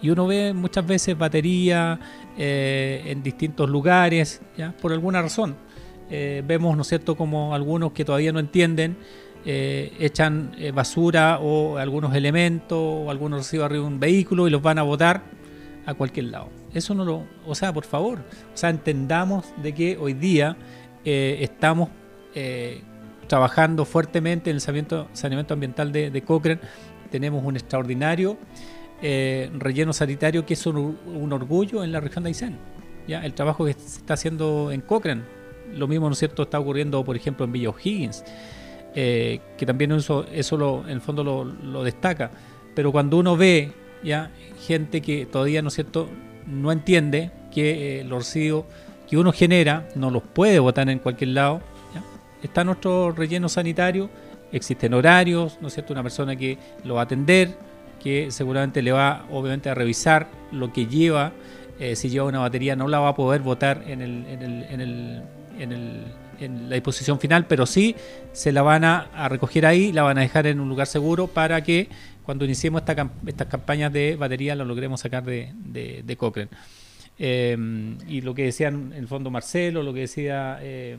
[0.00, 1.98] Y uno ve muchas veces baterías
[2.36, 4.40] eh, en distintos lugares,
[4.80, 5.56] por alguna razón.
[6.10, 8.96] Eh, vemos, ¿no es cierto?, como algunos que todavía no entienden
[9.44, 14.84] echan basura o algunos elementos o algunos residuos arriba un vehículo y los van a
[14.84, 15.24] botar
[15.84, 16.48] a cualquier lado.
[16.72, 20.56] Eso no lo, o sea, por favor, o sea, entendamos de que hoy día
[21.04, 21.88] estamos
[23.32, 26.60] trabajando fuertemente en el saneamiento, ambiental de, Cochrane.
[27.10, 28.36] Tenemos un extraordinario
[29.00, 32.58] eh, relleno sanitario que es un, orgullo en la región de Aysén.
[33.08, 33.24] ¿ya?
[33.24, 35.22] El trabajo que se está haciendo en Cochrane.
[35.74, 38.22] Lo mismo, ¿no cierto?, está ocurriendo, por ejemplo, en Villa O'Higgins,
[38.94, 42.32] eh, que también eso, eso lo, en el fondo lo, destaca.
[42.74, 43.72] Pero cuando uno ve
[44.04, 44.30] ya
[44.66, 46.06] gente que todavía, ¿no cierto?,
[46.46, 48.66] no entiende que eh, los residuos
[49.08, 51.62] que uno genera no los puede botar en cualquier lado,
[52.42, 54.10] está nuestro relleno sanitario,
[54.52, 55.92] existen horarios, ¿no es cierto?
[55.92, 57.56] Una persona que lo va a atender,
[58.02, 61.32] que seguramente le va obviamente a revisar lo que lleva,
[61.78, 64.62] eh, si lleva una batería no la va a poder votar en, el, en, el,
[64.64, 65.22] en, el,
[65.58, 66.04] en, el,
[66.40, 67.96] en la disposición final, pero sí
[68.32, 71.62] se la van a, recoger ahí, la van a dejar en un lugar seguro para
[71.62, 71.88] que
[72.24, 76.50] cuando iniciemos esta, estas campañas de batería lo logremos sacar de, de, Cochrane.
[77.18, 77.56] Eh,
[78.08, 80.58] y lo que decían en el fondo Marcelo, lo que decía...
[80.60, 80.98] Eh,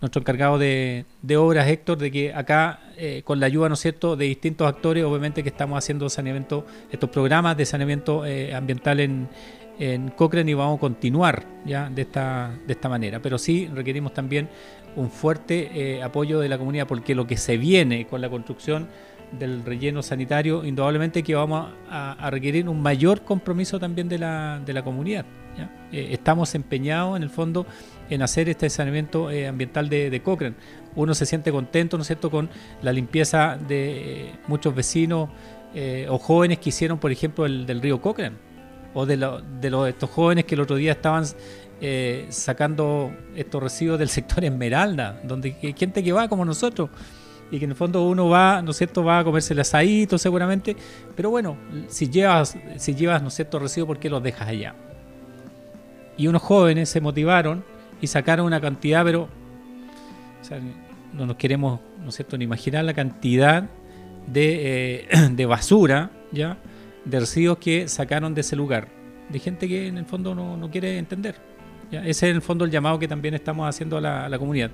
[0.00, 1.04] nuestro encargado de,
[1.36, 5.42] obras, Héctor, de que acá, eh, con la ayuda, ¿no cierto?, de distintos actores, obviamente
[5.42, 9.28] que estamos haciendo saneamiento, estos programas de saneamiento eh, ambiental en,
[9.78, 13.20] en Cochrane y vamos a continuar ya de esta, de esta manera.
[13.20, 14.48] Pero sí requerimos también
[14.96, 18.88] un fuerte eh, apoyo de la comunidad, porque lo que se viene con la construcción
[19.38, 24.72] del relleno sanitario, indudablemente que vamos a, requerir un mayor compromiso también de la, de
[24.72, 25.24] la comunidad.
[25.92, 27.64] estamos empeñados, en el fondo,
[28.10, 30.56] en hacer este saneamiento eh, ambiental de, Cochrane.
[30.96, 32.50] Uno se siente contento, ¿no es cierto?, con
[32.82, 35.30] la limpieza de eh, muchos vecinos
[35.74, 38.36] eh, o jóvenes que hicieron, por ejemplo, el del río Cochrane,
[38.92, 39.16] o de,
[39.60, 41.24] de los, estos jóvenes que el otro día estaban
[42.28, 46.90] sacando estos residuos del sector Esmeralda, donde hay gente que va como nosotros
[47.50, 50.18] y que en el fondo uno va, ¿no es cierto?, va a comerse el asadito
[50.18, 50.76] seguramente,
[51.16, 51.56] pero bueno,
[51.88, 54.74] si llevas, si llevas, ¿no es cierto?, residuos, ¿por qué los dejas allá?
[56.16, 57.64] Y unos jóvenes se motivaron
[58.00, 59.28] y sacaron una cantidad, pero
[61.12, 63.68] no nos queremos, ¿no es cierto?, ni imaginar la cantidad
[64.26, 66.56] de, eh, de, basura, ¿ya?,
[67.04, 68.88] de residuos que sacaron de ese lugar,
[69.28, 71.36] de gente que en el fondo no, quiere entender.
[71.90, 72.00] ¿ya?
[72.00, 74.70] Ese es en el fondo el llamado que también estamos haciendo a la, comunidad.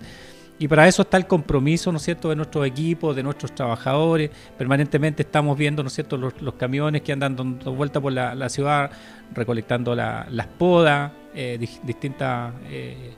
[0.58, 4.30] Y para eso está el compromiso, ¿no es cierto?, de nuestros equipos, de nuestros trabajadores.
[4.56, 8.90] Permanentemente estamos viendo, ¿no cierto?, los, camiones que andan dando vuelta por la, ciudad,
[9.34, 13.12] recolectando las podas, eh, distintas eh.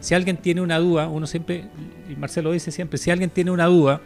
[0.00, 1.64] Si alguien tiene una duda, uno siempre,
[2.08, 4.00] y Marcelo dice siempre, si alguien tiene una duda,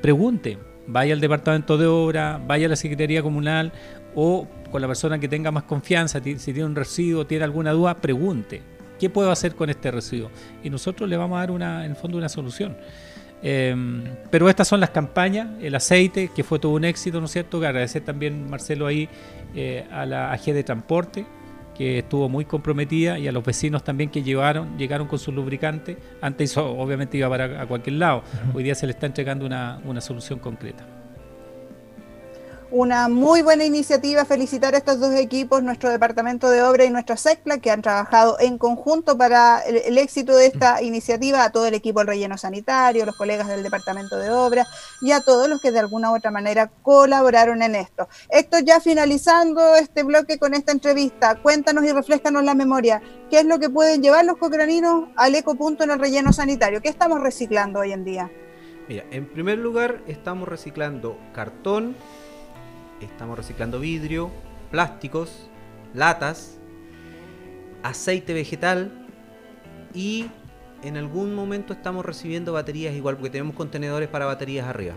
[0.00, 3.72] pregunte, vaya al departamento de obra, vaya a la Secretaría Comunal
[4.14, 7.94] o con la persona que tenga más confianza, si tiene un residuo, tiene alguna duda,
[7.94, 8.62] pregunte,
[9.00, 10.30] ¿qué puedo hacer con este residuo?
[10.62, 12.76] Y nosotros le vamos a dar una, en el fondo una solución.
[13.42, 17.32] Em, pero estas son las campañas, el aceite, que fue todo un éxito, ¿no es
[17.32, 17.58] cierto?
[17.58, 19.08] agradecer también, Marcelo, ahí
[19.54, 21.26] eh, a la AG de Transporte,
[21.82, 25.96] que estuvo muy comprometida, y a los vecinos también que llevaron, llegaron con sus lubricantes.
[26.20, 28.22] Antes obviamente iba para a cualquier lado.
[28.54, 31.01] Hoy día se le está entregando una, una solución concreta
[32.72, 34.24] una muy buena iniciativa.
[34.24, 38.38] Felicitar a estos dos equipos, nuestro Departamento de Obra y nuestra SECPLA, que han trabajado
[38.40, 43.04] en conjunto para el, éxito de esta iniciativa, a todo el equipo del relleno sanitario,
[43.04, 44.66] los colegas del Departamento de Obra
[45.02, 48.08] y a todos los que de alguna u otra manera colaboraron en esto.
[48.30, 53.02] Esto ya finalizando este bloque con esta entrevista, cuéntanos y refrescanos la memoria.
[53.30, 56.80] ¿Qué es lo que pueden llevar los cocraninos al ecopunto en el relleno sanitario?
[56.80, 58.30] ¿Qué estamos reciclando hoy en día?
[58.88, 61.94] Mira, en primer lugar estamos reciclando cartón,
[63.04, 64.30] estamos reciclando vidrio,
[64.70, 65.48] plásticos,
[65.94, 66.58] latas,
[67.82, 69.06] aceite vegetal
[69.94, 70.26] y
[70.82, 74.94] en algún momento estamos recibiendo baterías igual porque tenemos contenedores para baterías arriba.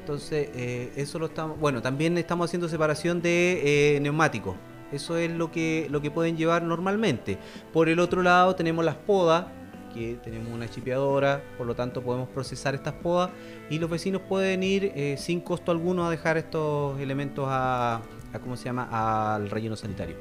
[0.00, 1.60] Entonces, eh, eso lo estamos.
[1.60, 4.56] Bueno, también estamos haciendo separación de eh, neumáticos.
[4.90, 7.38] Eso es lo que, lo que pueden llevar normalmente.
[7.74, 9.44] Por el otro lado, tenemos las podas,
[9.88, 13.30] que tenemos una chipeadora, por lo tanto podemos procesar estas podas
[13.70, 18.38] y los vecinos pueden ir eh, sin costo alguno a dejar estos elementos a, a
[18.38, 18.88] ¿cómo se llama?
[19.34, 20.16] al relleno sanitario.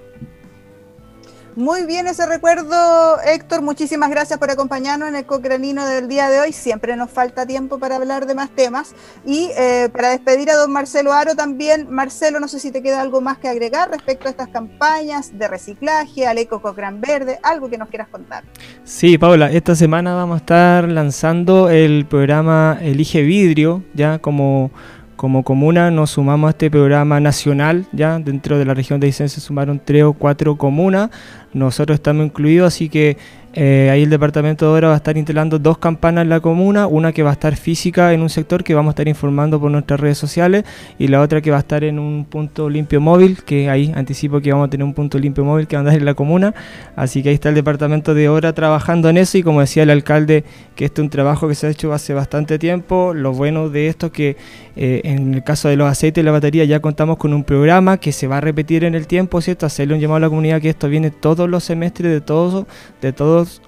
[1.57, 3.63] Muy bien ese recuerdo, Héctor.
[3.63, 6.53] Muchísimas gracias por acompañarnos en el Cocranino del día de hoy.
[6.53, 8.93] Siempre nos falta tiempo para hablar de más temas.
[9.25, 13.01] Y eh, para despedir a don Marcelo Aro también, Marcelo, no sé si te queda
[13.01, 16.61] algo más que agregar respecto a estas campañas de reciclaje, al Eco
[16.99, 18.43] Verde, algo que nos quieras contar.
[18.83, 24.69] Sí, Paula, esta semana vamos a estar lanzando el programa Elige Vidrio, ya como
[25.17, 29.27] como comuna nos sumamos a este programa nacional, ya dentro de la región de se
[29.27, 31.09] sumaron tres o cuatro comunas,
[31.57, 33.17] nosotros estamos incluidos, así que
[33.53, 36.87] eh, ahí el departamento de obra va a estar instalando dos campanas en la comuna,
[36.87, 39.71] una que va a estar física en un sector que vamos a estar informando por
[39.71, 40.63] nuestras redes sociales
[40.99, 44.41] y la otra que va a estar en un punto limpio móvil, que ahí anticipo
[44.41, 46.53] que vamos a tener un punto limpio móvil que va a andar en la comuna,
[46.95, 49.89] así que ahí está el departamento de obra trabajando en eso y como decía el
[49.89, 50.43] alcalde
[50.75, 53.87] que este es un trabajo que se ha hecho hace bastante tiempo, lo bueno de
[53.87, 54.37] esto es que
[54.75, 57.97] eh, en el caso de los aceites y la batería ya contamos con un programa
[57.97, 59.65] que se va a repetir en el tiempo, ¿cierto?
[59.65, 62.65] Hacerle un llamado a la comunidad que esto viene todos los semestres de todos,
[63.01, 63.13] de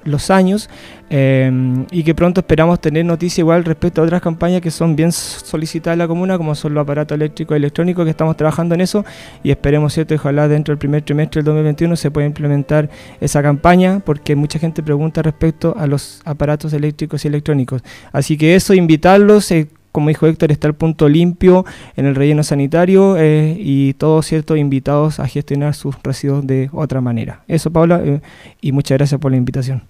[0.04, 0.70] los años
[1.10, 1.52] eh,
[1.92, 5.96] y que pronto esperamos tener noticia igual respecto a otras campañas que son bien solicitadas
[5.96, 9.04] en la comuna, como son los aparatos eléctricos y electrónicos, que estamos trabajando en eso
[9.44, 10.16] y esperemos, ¿cierto?
[10.16, 14.84] Ojalá dentro del primer trimestre del 2021 se pueda implementar esa campaña, porque mucha gente
[14.84, 17.82] pregunta respecto a los aparatos eléctricos y electrónicos.
[18.12, 19.52] Así que eso, invitarlos.
[19.52, 19.68] Eh,
[20.00, 21.66] como dijo Héctor, está el punto limpio
[21.98, 27.02] en el relleno sanitario eh, y todos ciertos invitados a gestionar sus residuos de otra
[27.02, 27.44] manera.
[27.50, 28.22] Eso, Paula, eh,
[28.62, 29.84] y muchas gracias por la invitación.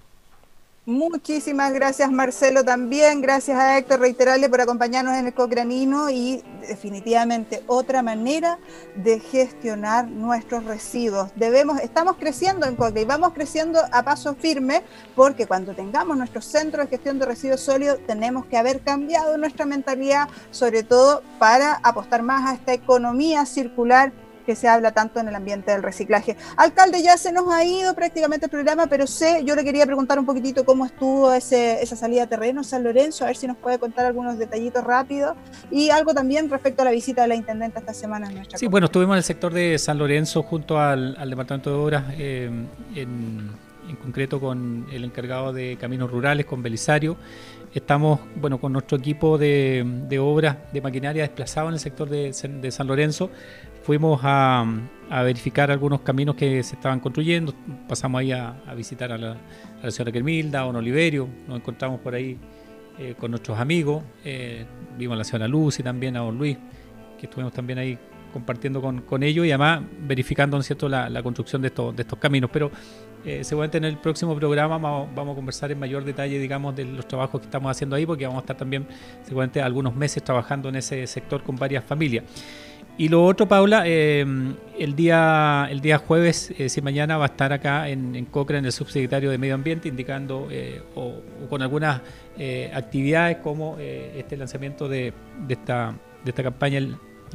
[0.89, 7.61] Muchísimas gracias Marcelo también, gracias a Héctor, reiterarle por acompañarnos en el Cocranino y definitivamente
[7.67, 8.57] otra manera
[8.95, 11.29] de gestionar nuestros residuos.
[11.35, 14.81] Debemos, estamos creciendo en Coca y vamos creciendo a paso firme
[15.15, 19.67] porque cuando tengamos nuestro centro de gestión de residuos sólidos tenemos que haber cambiado nuestra
[19.67, 24.11] mentalidad, sobre todo para apostar más a esta economía circular
[24.49, 26.35] que se habla tanto en el ambiente del reciclaje.
[26.57, 30.17] Alcalde, ya se nos ha ido prácticamente el programa, pero sé, yo le quería preguntar
[30.17, 33.45] un poquitito cómo estuvo ese, esa salida de terreno en San Lorenzo, a ver si
[33.45, 35.37] nos puede contar algunos detallitos rápidos
[35.69, 38.65] y algo también respecto a la visita de la intendenta esta semana en nuestra Sí,
[38.65, 42.49] bueno, estuvimos en el sector de San Lorenzo junto al, Departamento de Obras, eh,
[42.95, 43.51] en,
[43.87, 47.17] en concreto con el encargado de Caminos Rurales, con Belisario.
[47.73, 52.31] Estamos bueno, con nuestro equipo de, de obras de maquinaria desplazado en el sector de,
[52.31, 53.29] de San Lorenzo,
[53.89, 54.67] fuimos a,
[55.23, 57.55] verificar algunos caminos que se estaban construyendo,
[57.87, 59.35] pasamos ahí a, visitar a la,
[59.89, 62.37] señora Quermilda, a Don Oliverio, nos encontramos por ahí
[62.99, 64.63] eh, con nuestros amigos, eh,
[64.95, 66.55] vimos a la señora Lucy también, a Don Luis,
[67.19, 67.97] que estuvimos también ahí
[68.31, 70.87] compartiendo con, ellos y además verificando ¿no cierto?
[70.87, 72.51] La, construcción de estos, de estos caminos.
[72.53, 72.69] Pero
[73.25, 76.85] eh, seguramente en el próximo programa vamos, vamos, a conversar en mayor detalle, digamos, de
[76.85, 78.85] los trabajos que estamos haciendo ahí, porque vamos a estar también
[79.23, 82.23] seguramente algunos meses trabajando en ese sector con varias familias.
[82.99, 84.25] Y lo otro, Paula, eh,
[84.77, 88.67] el, día, el día jueves, eh, si mañana va a estar acá en, en Cochrane
[88.67, 92.01] el subsecretario de Medio Ambiente indicando eh, o, con algunas
[92.73, 95.13] actividades como este lanzamiento de,
[95.47, 95.93] de, esta,
[96.25, 96.79] de esta campaña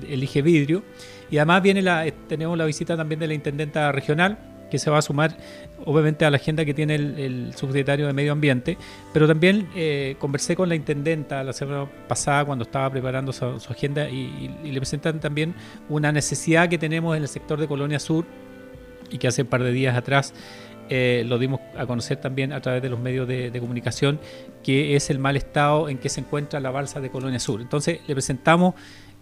[0.07, 0.83] Elige Vidrio.
[1.31, 4.99] Y además viene la, tenemos la visita también de la intendenta regional que se va
[4.99, 5.37] a sumar
[5.85, 8.77] obviamente a la agenda que tiene el, subsecretario de Medio Ambiente,
[9.13, 14.09] pero también eh, conversé con la intendenta la semana pasada cuando estaba preparando su, agenda
[14.11, 15.55] y, le presentan también
[15.89, 18.25] una necesidad que tenemos en el sector de Colonia Sur
[19.13, 20.35] y que hace un par de días atrás
[20.89, 24.19] eh, lo dimos a conocer también a través de los medios de, comunicación,
[24.65, 27.61] que es el mal estado en que se encuentra la balsa de Colonia Sur.
[27.61, 28.75] Entonces le presentamos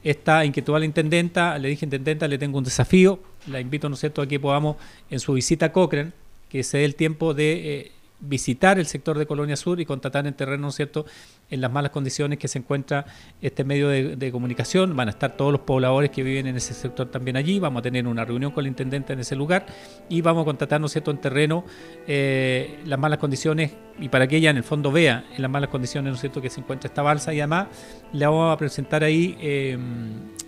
[0.04, 3.94] esta inquietud a la intendenta, le dije intendenta, le tengo un desafío, la invito, ¿no
[3.94, 4.76] es cierto?, a que podamos
[5.10, 6.12] en su visita a Cochrane,
[6.48, 7.78] que se dé el tiempo de...
[7.78, 7.92] Eh,
[8.22, 11.04] visitar el sector de Colonia Sur y contratar en terreno, cierto?,
[11.50, 13.04] en las malas condiciones que se encuentra
[13.42, 14.96] este medio de, comunicación.
[14.96, 17.58] Van a estar todos los pobladores que viven en ese sector también allí.
[17.58, 19.66] Vamos a tener una reunión con el intendente en ese lugar
[20.08, 21.64] y vamos a contratar, ¿no cierto?, en terreno
[22.06, 25.68] eh, las malas condiciones y para que ella en el fondo vea en las malas
[25.68, 27.66] condiciones, ¿no cierto?, que se encuentra esta balsa y además
[28.12, 29.76] le vamos a presentar ahí eh,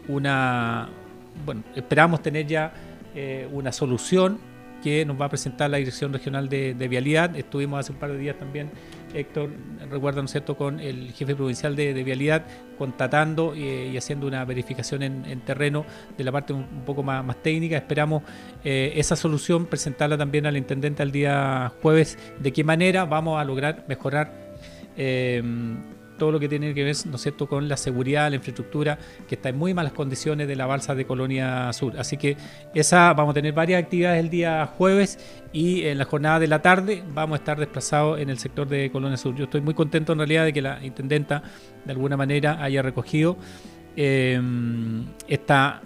[0.08, 0.88] una,
[1.44, 2.72] bueno, esperamos tener ya
[3.14, 4.53] eh, una solución
[4.84, 7.34] que nos va a presentar la Dirección Regional de, Vialidad.
[7.34, 8.70] Estuvimos hace un par de días también,
[9.14, 9.48] Héctor,
[9.90, 12.44] recuerda, ¿no es cierto?, con el jefe provincial de, Vialidad,
[12.76, 15.86] contatando y haciendo una verificación en, terreno
[16.18, 17.78] de la parte un, poco más, técnica.
[17.78, 18.24] Esperamos
[18.62, 22.18] eh, esa solución presentarla también al intendente el día jueves.
[22.38, 24.34] ¿De qué manera vamos a lograr mejorar?
[24.98, 25.42] Eh,
[26.18, 27.48] todo lo que tiene que ver ¿no cierto?
[27.48, 28.98] con la seguridad, la infraestructura,
[29.28, 31.98] que está en muy malas condiciones de la balsa de Colonia Sur.
[31.98, 32.36] Así que
[32.74, 35.18] esa vamos a tener varias actividades el día jueves
[35.52, 38.90] y en la jornada de la tarde vamos a estar desplazados en el sector de
[38.90, 39.34] Colonia Sur.
[39.34, 41.42] Yo estoy muy contento en realidad de que la intendenta
[41.84, 43.36] de alguna manera haya recogido
[43.96, 44.40] eh,
[45.28, 45.82] esta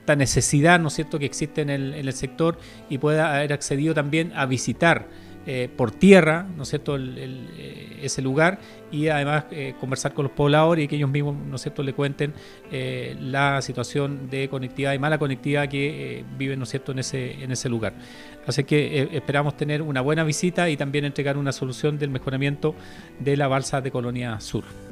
[0.00, 2.58] esta necesidad, ¿no es cierto?, que existe en el, en el sector
[2.88, 5.08] y pueda haber accedido también a visitar
[5.46, 8.58] eh, por tierra, ¿no cierto?, eh, ese lugar
[8.92, 12.34] y además eh, conversar con los pobladores y que ellos mismos, ¿no cierto?, le cuenten
[12.70, 17.68] la situación de conectividad y mala conectividad que viven, ¿no cierto?, en ese, en ese
[17.68, 17.94] lugar.
[18.46, 22.74] Así que esperamos tener una buena visita y también entregar una solución del mejoramiento
[23.18, 24.89] de la balsa de Colonia Sur.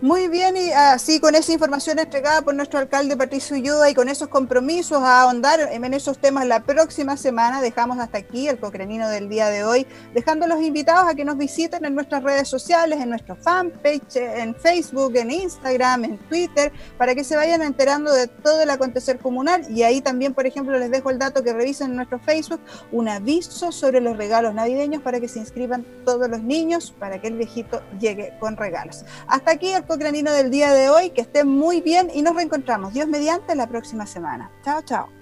[0.00, 4.08] Muy bien, y así con esa información entregada por nuestro alcalde Patricio Ulloa y con
[4.08, 9.08] esos compromisos a ahondar en esos temas la próxima semana, dejamos hasta aquí el cocrenino
[9.08, 13.00] del día de hoy, dejando los invitados a que nos visiten en nuestras redes sociales,
[13.00, 18.28] en nuestro fanpage, en Facebook, en Instagram, en Twitter, para que se vayan enterando de
[18.28, 19.68] todo el acontecer comunal.
[19.68, 22.60] Y ahí también, por ejemplo, les dejo el dato que revisen en nuestro Facebook,
[22.92, 27.26] un aviso sobre los regalos navideños para que se inscriban todos los niños, para que
[27.26, 29.04] el viejito llegue con regalos.
[29.26, 31.10] Hasta aquí el granino del día de hoy.
[31.10, 34.50] Que estén muy bien y nos reencontramos, Dios mediante, la próxima semana.
[34.62, 35.17] Chao, chao.